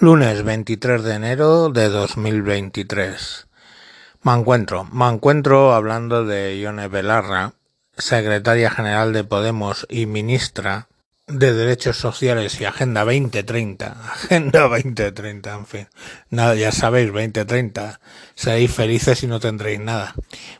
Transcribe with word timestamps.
Lunes 0.00 0.42
23 0.42 1.04
de 1.04 1.14
enero 1.14 1.68
de 1.68 1.88
2023. 1.88 3.46
Me 4.24 4.32
encuentro, 4.32 4.84
me 4.92 5.08
encuentro 5.08 5.72
hablando 5.72 6.24
de 6.24 6.58
Ione 6.58 6.88
Belarra, 6.88 7.52
secretaria 7.96 8.70
general 8.70 9.12
de 9.12 9.22
Podemos 9.22 9.86
y 9.88 10.06
ministra 10.06 10.88
de 11.28 11.54
Derechos 11.54 11.96
Sociales 11.96 12.60
y 12.60 12.64
Agenda 12.64 13.04
2030. 13.04 13.92
Agenda 13.92 14.62
2030, 14.62 15.54
en 15.54 15.66
fin. 15.66 15.88
Nada, 16.28 16.56
ya 16.56 16.72
sabéis, 16.72 17.12
2030. 17.12 18.00
Seréis 18.34 18.72
felices 18.72 19.22
y 19.22 19.28
no 19.28 19.38
tendréis 19.38 19.78
nada. 19.78 20.16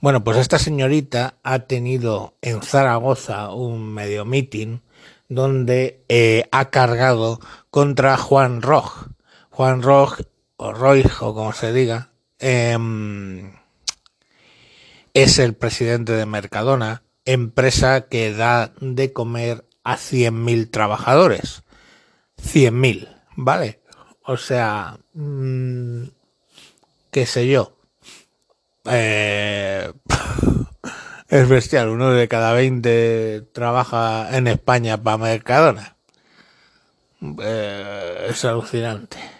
Bueno, 0.00 0.24
pues 0.24 0.38
esta 0.38 0.58
señorita 0.58 1.34
ha 1.42 1.58
tenido 1.60 2.34
en 2.40 2.62
Zaragoza 2.62 3.50
un 3.50 3.92
medio 3.92 4.24
meeting 4.24 4.78
donde 5.28 6.02
eh, 6.08 6.48
ha 6.50 6.70
cargado 6.70 7.40
contra 7.70 8.16
Juan 8.16 8.62
Roj. 8.62 9.08
Juan 9.58 9.82
Roj, 9.82 10.20
o 10.56 10.72
Roy, 10.72 11.02
o 11.18 11.34
como 11.34 11.52
se 11.52 11.72
diga, 11.72 12.12
eh, 12.38 12.78
es 15.14 15.38
el 15.40 15.54
presidente 15.54 16.12
de 16.12 16.26
Mercadona, 16.26 17.02
empresa 17.24 18.02
que 18.02 18.32
da 18.32 18.70
de 18.80 19.12
comer 19.12 19.64
a 19.82 19.96
100.000 19.96 20.70
trabajadores. 20.70 21.64
100.000, 22.40 23.08
¿vale? 23.34 23.80
O 24.22 24.36
sea, 24.36 24.96
mmm, 25.14 26.04
qué 27.10 27.26
sé 27.26 27.48
yo. 27.48 27.76
Eh, 28.84 29.92
es 31.30 31.48
bestial, 31.48 31.88
uno 31.88 32.12
de 32.12 32.28
cada 32.28 32.52
20 32.52 33.48
trabaja 33.52 34.38
en 34.38 34.46
España 34.46 35.02
para 35.02 35.18
Mercadona. 35.18 35.96
Eh, 37.42 38.26
es 38.30 38.44
alucinante. 38.44 39.37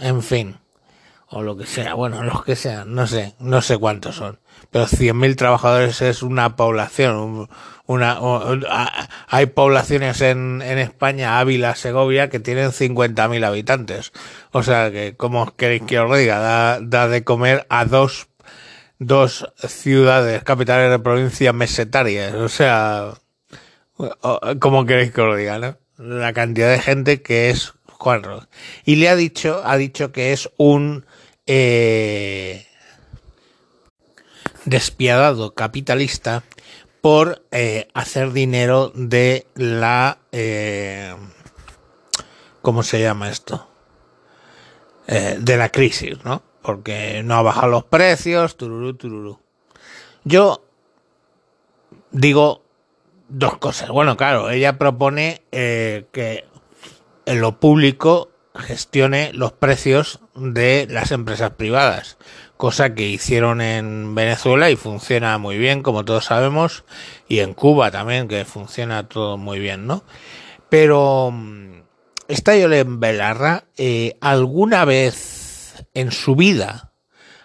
En 0.00 0.22
fin, 0.22 0.56
o 1.28 1.42
lo 1.42 1.56
que 1.56 1.66
sea, 1.66 1.94
bueno, 1.94 2.22
los 2.22 2.44
que 2.44 2.56
sean, 2.56 2.94
no 2.94 3.06
sé, 3.06 3.34
no 3.38 3.62
sé 3.62 3.78
cuántos 3.78 4.16
son, 4.16 4.38
pero 4.70 4.86
100.000 4.86 5.36
trabajadores 5.36 6.00
es 6.02 6.22
una 6.22 6.56
población, 6.56 7.48
una, 7.86 8.18
hay 9.28 9.46
poblaciones 9.46 10.20
en, 10.20 10.62
en 10.62 10.78
España, 10.78 11.38
Ávila, 11.38 11.74
Segovia, 11.74 12.28
que 12.28 12.40
tienen 12.40 12.70
50.000 12.70 13.44
habitantes. 13.44 14.12
O 14.52 14.62
sea 14.62 14.90
que, 14.90 15.16
como 15.16 15.54
queréis 15.56 15.82
que 15.82 15.98
os 15.98 16.16
diga? 16.16 16.38
Da, 16.38 16.80
da 16.80 17.08
de 17.08 17.24
comer 17.24 17.66
a 17.68 17.84
dos, 17.84 18.28
dos 18.98 19.52
ciudades, 19.58 20.42
capitales 20.44 20.90
de 20.90 20.98
provincia 20.98 21.52
mesetarias. 21.52 22.34
O 22.34 22.48
sea, 22.48 23.14
como 24.60 24.86
queréis 24.86 25.12
que 25.12 25.20
os 25.20 25.36
diga, 25.36 25.58
no? 25.58 25.76
La 25.98 26.32
cantidad 26.32 26.70
de 26.70 26.80
gente 26.80 27.22
que 27.22 27.50
es 27.50 27.74
Juan. 27.98 28.22
Y 28.84 28.96
le 28.96 29.08
ha 29.08 29.16
dicho, 29.16 29.62
ha 29.64 29.76
dicho 29.76 30.12
que 30.12 30.32
es 30.32 30.50
un 30.56 31.06
eh, 31.46 32.66
despiadado 34.64 35.54
capitalista 35.54 36.42
por 37.00 37.44
eh, 37.50 37.88
hacer 37.92 38.32
dinero 38.32 38.90
de 38.94 39.46
la 39.54 40.18
eh, 40.32 41.14
¿cómo 42.62 42.82
se 42.82 43.00
llama 43.00 43.30
esto? 43.30 43.68
De 45.06 45.58
la 45.58 45.68
crisis, 45.68 46.24
¿no? 46.24 46.42
Porque 46.62 47.22
no 47.22 47.34
ha 47.34 47.42
bajado 47.42 47.68
los 47.68 47.84
precios, 47.84 48.56
tururú, 48.56 48.94
tururú. 48.94 49.38
Yo 50.24 50.64
digo 52.10 52.62
dos 53.28 53.58
cosas. 53.58 53.90
Bueno, 53.90 54.16
claro, 54.16 54.48
ella 54.48 54.78
propone 54.78 55.42
que 55.50 56.46
en 57.26 57.40
lo 57.40 57.60
público 57.60 58.30
gestione 58.54 59.32
los 59.32 59.52
precios 59.52 60.20
de 60.34 60.86
las 60.88 61.10
empresas 61.10 61.50
privadas, 61.50 62.18
cosa 62.56 62.94
que 62.94 63.08
hicieron 63.08 63.60
en 63.60 64.14
Venezuela 64.14 64.70
y 64.70 64.76
funciona 64.76 65.36
muy 65.38 65.58
bien, 65.58 65.82
como 65.82 66.04
todos 66.04 66.26
sabemos, 66.26 66.84
y 67.28 67.40
en 67.40 67.54
Cuba 67.54 67.90
también, 67.90 68.28
que 68.28 68.44
funciona 68.44 69.08
todo 69.08 69.36
muy 69.36 69.58
bien, 69.58 69.86
¿no? 69.86 70.04
Pero 70.68 71.32
esta 72.28 72.56
Yolen 72.56 73.00
Belarra, 73.00 73.64
eh, 73.76 74.16
¿alguna 74.20 74.84
vez 74.84 75.84
en 75.94 76.12
su 76.12 76.36
vida 76.36 76.92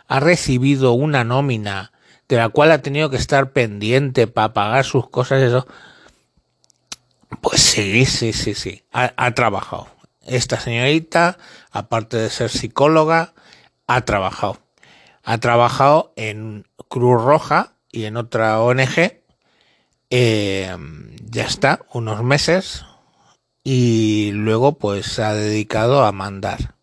ha 0.07 0.19
recibido 0.19 0.93
una 0.93 1.23
nómina 1.23 1.91
de 2.27 2.37
la 2.37 2.49
cual 2.49 2.71
ha 2.71 2.81
tenido 2.81 3.09
que 3.09 3.17
estar 3.17 3.51
pendiente 3.51 4.27
para 4.27 4.53
pagar 4.53 4.85
sus 4.85 5.09
cosas, 5.09 5.41
eso? 5.41 5.67
Pues 7.41 7.61
sí, 7.61 8.05
sí, 8.05 8.33
sí, 8.33 8.53
sí, 8.55 8.83
ha, 8.91 9.31
trabajado 9.33 9.87
esta 10.25 10.59
señorita, 10.59 11.37
aparte 11.71 12.17
de 12.17 12.29
ser 12.29 12.49
psicóloga, 12.49 13.33
ha 13.87 14.01
trabajado. 14.01 14.57
Ha 15.23 15.37
trabajado 15.37 16.13
en 16.15 16.65
Cruz 16.87 17.21
Roja 17.21 17.73
y 17.91 18.05
en 18.05 18.17
otra 18.17 18.61
ONG. 18.61 19.21
Eh, 20.09 20.75
ya 21.25 21.45
está, 21.45 21.81
unos 21.93 22.23
meses. 22.23 22.85
Y 23.63 24.31
luego 24.33 24.77
pues 24.77 25.05
se 25.05 25.23
ha 25.23 25.33
dedicado 25.33 26.03
a 26.05 26.11
mandar. 26.11 26.75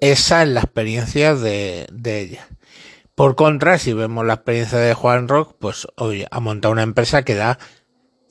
Esa 0.00 0.42
es 0.42 0.48
la 0.48 0.60
experiencia 0.60 1.34
de, 1.34 1.86
de 1.92 2.20
ella. 2.20 2.48
Por 3.14 3.36
contra, 3.36 3.78
si 3.78 3.92
vemos 3.92 4.26
la 4.26 4.34
experiencia 4.34 4.78
de 4.78 4.94
Juan 4.94 5.28
Rock, 5.28 5.54
pues 5.58 5.86
oye, 5.96 6.26
ha 6.30 6.40
montado 6.40 6.72
una 6.72 6.82
empresa 6.82 7.22
que 7.24 7.34
da 7.34 7.58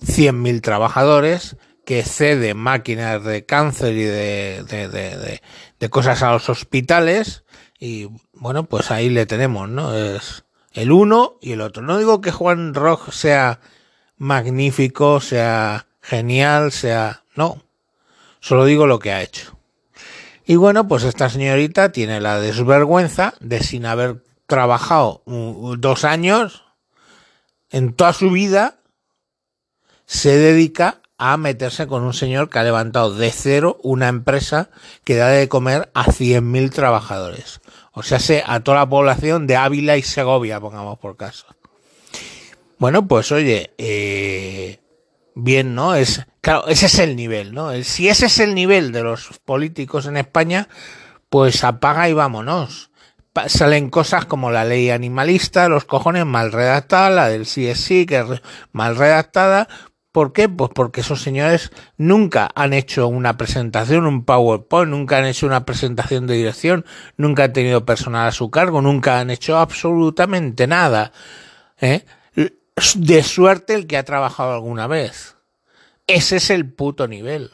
100.000 0.06 0.62
trabajadores, 0.62 1.58
que 1.86 2.04
cede 2.04 2.54
máquinas 2.54 3.24
de 3.24 3.46
cáncer 3.46 3.94
y 3.94 4.04
de, 4.04 4.64
de, 4.64 5.40
de, 5.80 5.90
cosas 5.90 6.24
a 6.24 6.32
los 6.32 6.48
hospitales 6.50 7.44
y 7.78 8.10
bueno, 8.34 8.64
pues 8.64 8.90
ahí 8.92 9.10
le 9.10 9.26
tenemos, 9.26 9.68
¿no? 9.68 9.94
Es 9.94 10.46
el 10.72 10.92
uno 10.92 11.38
y 11.42 11.52
el 11.52 11.62
otro. 11.62 11.84
No 11.84 11.98
digo 11.98 12.22
que 12.22 12.32
Juan 12.32 12.74
Rock 12.74 13.12
sea 13.12 13.60
magnífico, 14.18 15.20
sea 15.20 15.88
genial, 16.02 16.72
sea... 16.72 17.24
No, 17.36 17.62
solo 18.40 18.66
digo 18.66 18.88
lo 18.88 19.00
que 19.00 19.12
ha 19.12 19.22
hecho. 19.22 19.58
Y 20.46 20.56
bueno, 20.56 20.88
pues 20.88 21.04
esta 21.04 21.30
señorita 21.30 21.92
tiene 21.92 22.22
la 22.22 22.40
desvergüenza 22.40 23.34
de 23.40 23.62
sin 23.62 23.86
haber 23.86 24.24
trabajado 24.48 25.24
dos 25.26 26.04
años 26.04 26.64
en 27.70 27.94
toda 27.94 28.14
su 28.14 28.30
vida, 28.30 28.78
se 30.14 30.38
dedica 30.38 31.02
a 31.18 31.38
meterse 31.38 31.88
con 31.88 32.04
un 32.04 32.14
señor 32.14 32.48
que 32.48 32.60
ha 32.60 32.64
levantado 32.64 33.16
de 33.16 33.32
cero 33.32 33.80
una 33.82 34.10
empresa 34.10 34.70
que 35.04 35.16
da 35.16 35.30
de 35.30 35.50
comer 35.50 35.90
a 35.96 36.06
100.000 36.06 36.72
trabajadores. 36.72 37.62
O 37.94 38.04
sea, 38.04 38.20
a 38.46 38.60
toda 38.60 38.78
la 38.78 38.90
población 38.90 39.48
de 39.48 39.56
Ávila 39.56 39.98
y 39.98 40.04
Segovia, 40.04 40.60
pongamos 40.60 41.00
por 41.00 41.18
caso. 41.18 41.48
Bueno, 42.78 43.08
pues 43.08 43.32
oye, 43.32 43.74
eh, 43.80 44.80
bien, 45.34 45.74
¿no? 45.74 45.96
Es, 45.96 46.24
claro, 46.42 46.68
ese 46.68 46.86
es 46.86 47.00
el 47.00 47.16
nivel, 47.16 47.56
¿no? 47.56 47.74
Si 47.84 48.08
ese 48.08 48.28
es 48.28 48.40
el 48.40 48.54
nivel 48.54 48.92
de 48.92 49.02
los 49.02 49.40
políticos 49.44 50.06
en 50.06 50.18
España, 50.18 50.70
pues 51.30 51.64
apaga 51.64 52.08
y 52.08 52.14
vámonos. 52.14 52.92
Salen 53.48 53.90
cosas 53.90 54.26
como 54.26 54.52
la 54.52 54.64
ley 54.64 54.92
animalista, 54.92 55.70
los 55.70 55.86
cojones 55.86 56.28
mal 56.28 56.52
redactada, 56.52 57.10
la 57.10 57.30
del 57.30 57.46
CSI, 57.46 58.06
que 58.06 58.20
es 58.20 58.42
mal 58.74 58.96
redactada, 58.96 59.68
¿Por 60.14 60.32
qué? 60.32 60.48
Pues 60.48 60.70
porque 60.76 61.02
esos 61.02 61.24
señores 61.24 61.72
nunca 61.98 62.48
han 62.54 62.74
hecho 62.74 63.08
una 63.08 63.36
presentación, 63.36 64.06
un 64.06 64.26
PowerPoint, 64.26 64.92
nunca 64.92 65.18
han 65.18 65.26
hecho 65.26 65.48
una 65.48 65.66
presentación 65.66 66.28
de 66.28 66.36
dirección, 66.36 66.86
nunca 67.18 67.46
han 67.46 67.54
tenido 67.54 67.84
personal 67.84 68.28
a 68.28 68.32
su 68.32 68.52
cargo, 68.52 68.84
nunca 68.84 69.20
han 69.20 69.32
hecho 69.32 69.58
absolutamente 69.58 70.68
nada. 70.68 71.12
¿eh? 71.82 72.06
De 72.96 73.24
suerte 73.24 73.74
el 73.74 73.88
que 73.88 73.98
ha 73.98 74.04
trabajado 74.04 74.54
alguna 74.54 74.86
vez. 74.86 75.36
Ese 76.06 76.36
es 76.36 76.52
el 76.52 76.72
puto 76.72 77.08
nivel 77.08 77.50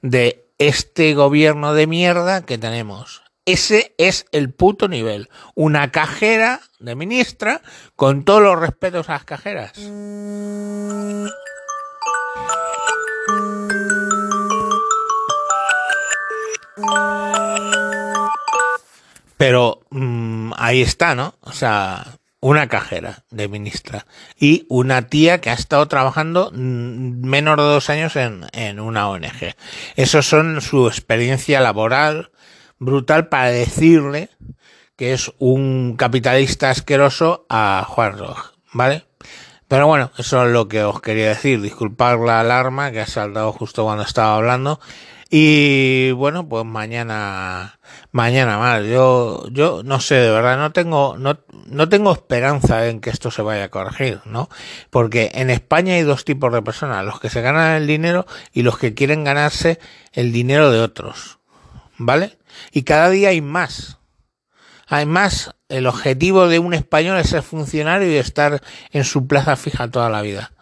de 0.00 0.48
este 0.58 1.14
gobierno 1.14 1.72
de 1.72 1.86
mierda 1.86 2.44
que 2.44 2.58
tenemos. 2.58 3.22
Ese 3.44 3.94
es 3.96 4.26
el 4.32 4.52
puto 4.52 4.88
nivel. 4.88 5.28
Una 5.54 5.92
cajera 5.92 6.62
de 6.80 6.96
ministra 6.96 7.62
con 7.94 8.24
todos 8.24 8.42
los 8.42 8.58
respetos 8.58 9.08
a 9.08 9.12
las 9.12 9.24
cajeras. 9.24 9.72
Pero 19.42 19.80
mmm, 19.90 20.52
ahí 20.56 20.82
está, 20.82 21.16
¿no? 21.16 21.34
O 21.40 21.50
sea, 21.50 22.06
una 22.38 22.68
cajera 22.68 23.24
de 23.28 23.48
ministra 23.48 24.06
y 24.38 24.66
una 24.68 25.08
tía 25.08 25.40
que 25.40 25.50
ha 25.50 25.54
estado 25.54 25.88
trabajando 25.88 26.52
menos 26.54 27.56
de 27.56 27.62
dos 27.64 27.90
años 27.90 28.14
en, 28.14 28.46
en 28.52 28.78
una 28.78 29.08
ONG. 29.08 29.56
Esos 29.96 30.28
son 30.28 30.60
su 30.60 30.86
experiencia 30.86 31.60
laboral 31.60 32.30
brutal 32.78 33.26
para 33.26 33.46
decirle 33.46 34.28
que 34.94 35.12
es 35.12 35.32
un 35.40 35.96
capitalista 35.96 36.70
asqueroso 36.70 37.44
a 37.48 37.84
Juan 37.88 38.18
Roj, 38.18 38.52
¿vale? 38.72 39.06
Pero 39.66 39.88
bueno, 39.88 40.12
eso 40.18 40.46
es 40.46 40.52
lo 40.52 40.68
que 40.68 40.84
os 40.84 41.00
quería 41.00 41.30
decir. 41.30 41.60
Disculpar 41.60 42.20
la 42.20 42.38
alarma 42.38 42.92
que 42.92 43.00
ha 43.00 43.06
saltado 43.08 43.50
justo 43.50 43.82
cuando 43.82 44.04
estaba 44.04 44.36
hablando. 44.36 44.78
Y 45.34 46.10
bueno, 46.10 46.46
pues 46.46 46.66
mañana, 46.66 47.80
mañana 48.10 48.58
más. 48.58 48.84
Yo, 48.84 49.48
yo 49.50 49.82
no 49.82 49.98
sé, 49.98 50.16
de 50.16 50.30
verdad, 50.30 50.58
no 50.58 50.72
tengo, 50.72 51.16
no, 51.16 51.38
no 51.68 51.88
tengo 51.88 52.12
esperanza 52.12 52.86
en 52.86 53.00
que 53.00 53.08
esto 53.08 53.30
se 53.30 53.40
vaya 53.40 53.64
a 53.64 53.68
corregir, 53.70 54.20
¿no? 54.26 54.50
Porque 54.90 55.30
en 55.32 55.48
España 55.48 55.94
hay 55.94 56.02
dos 56.02 56.26
tipos 56.26 56.52
de 56.52 56.60
personas, 56.60 57.06
los 57.06 57.18
que 57.18 57.30
se 57.30 57.40
ganan 57.40 57.76
el 57.76 57.86
dinero 57.86 58.26
y 58.52 58.60
los 58.60 58.76
que 58.76 58.92
quieren 58.92 59.24
ganarse 59.24 59.80
el 60.12 60.32
dinero 60.32 60.70
de 60.70 60.80
otros, 60.80 61.38
¿vale? 61.96 62.36
Y 62.70 62.82
cada 62.82 63.08
día 63.08 63.30
hay 63.30 63.40
más. 63.40 63.96
Hay 64.86 65.06
más, 65.06 65.54
el 65.70 65.86
objetivo 65.86 66.46
de 66.46 66.58
un 66.58 66.74
español 66.74 67.16
es 67.16 67.30
ser 67.30 67.42
funcionario 67.42 68.12
y 68.12 68.16
estar 68.16 68.60
en 68.90 69.04
su 69.04 69.26
plaza 69.26 69.56
fija 69.56 69.90
toda 69.90 70.10
la 70.10 70.20
vida. 70.20 70.52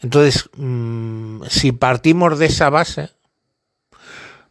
Entonces, 0.00 0.50
mmm, 0.56 1.44
si 1.48 1.70
partimos 1.70 2.40
de 2.40 2.46
esa 2.46 2.70
base, 2.70 3.10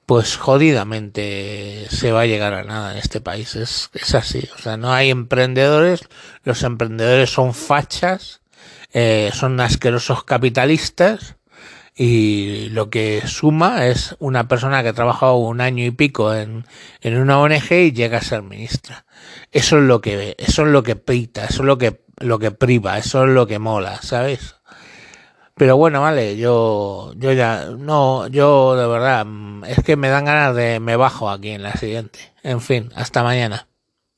pues 0.05 0.37
jodidamente 0.37 1.87
se 1.89 2.11
va 2.11 2.21
a 2.21 2.25
llegar 2.25 2.53
a 2.53 2.63
nada 2.63 2.91
en 2.91 2.97
este 2.97 3.21
país. 3.21 3.55
Es, 3.55 3.89
es 3.93 4.15
así. 4.15 4.49
O 4.55 4.57
sea, 4.59 4.77
no 4.77 4.93
hay 4.93 5.09
emprendedores. 5.09 6.01
Los 6.43 6.63
emprendedores 6.63 7.29
son 7.29 7.53
fachas, 7.53 8.41
eh, 8.91 9.31
son 9.33 9.59
asquerosos 9.59 10.23
capitalistas 10.23 11.35
y 11.95 12.69
lo 12.69 12.89
que 12.89 13.21
suma 13.27 13.85
es 13.87 14.15
una 14.19 14.47
persona 14.47 14.81
que 14.81 14.89
ha 14.89 14.93
trabajado 14.93 15.35
un 15.35 15.61
año 15.61 15.85
y 15.85 15.91
pico 15.91 16.33
en, 16.33 16.65
en 17.01 17.17
una 17.17 17.39
ONG 17.39 17.71
y 17.71 17.91
llega 17.91 18.17
a 18.17 18.21
ser 18.21 18.41
ministra. 18.41 19.05
Eso 19.51 19.77
es 19.77 19.83
lo 19.83 20.01
que 20.01 20.35
eso 20.39 20.63
es 20.63 20.69
lo 20.69 20.83
que 20.83 20.95
pita, 20.95 21.45
eso 21.45 21.61
es 21.61 21.67
lo 21.67 21.77
que 21.77 22.01
lo 22.17 22.39
que 22.39 22.51
priva, 22.51 22.97
eso 22.97 23.25
es 23.25 23.29
lo 23.29 23.47
que 23.47 23.59
mola, 23.59 24.01
¿sabes? 24.01 24.55
Pero 25.55 25.77
bueno, 25.77 26.01
vale, 26.01 26.35
yo, 26.35 27.13
yo 27.15 27.31
ya, 27.31 27.67
no, 27.77 28.27
yo 28.27 28.75
de 28.75 28.87
verdad, 28.87 29.25
es 29.67 29.83
que 29.83 29.95
me 29.95 30.09
dan 30.09 30.25
ganas 30.25 30.55
de, 30.55 30.79
me 30.79 30.95
bajo 30.95 31.29
aquí 31.29 31.49
en 31.49 31.63
la 31.63 31.73
siguiente. 31.73 32.19
En 32.41 32.59
fin, 32.59 32.91
hasta 32.95 33.23
mañana. 33.23 33.67